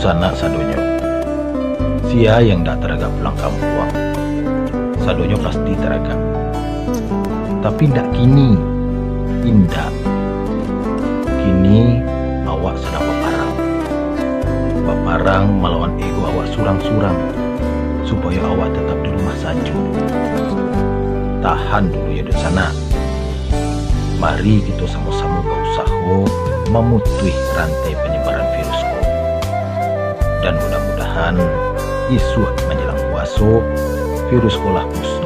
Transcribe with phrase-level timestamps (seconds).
[0.00, 0.80] sana sadonyo.
[2.08, 3.92] Sia yang tak teraga pulang kampung.
[5.04, 6.16] Sadonyo pasti teraga.
[7.60, 8.56] Tapi ndak kini.
[9.44, 9.92] Indah.
[11.36, 12.00] Kini
[12.48, 13.54] awak sedang berparang.
[14.88, 17.16] Berparang melawan ego awak surang-surang.
[18.08, 19.74] Supaya awak tetap di rumah saja.
[21.44, 22.72] Tahan dulu ya di sana.
[24.16, 29.18] Mari kita sama-sama berusaha memutus rantai penyebaran virus COVID.
[30.40, 31.34] Dan mudah-mudahan
[32.14, 33.50] isu menjelang puasa
[34.30, 35.19] virus kolah musnah